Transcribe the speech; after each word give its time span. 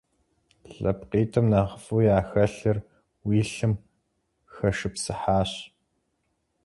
ЛъэпкъитӀым 0.79 1.45
нэхъыфӀу 1.51 2.05
яхэлъыр 2.17 2.77
уи 3.27 3.39
лъым 3.51 3.73
хэшыпсыхьащ. 4.53 5.51